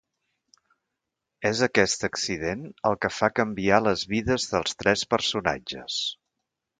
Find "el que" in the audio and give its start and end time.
2.91-3.13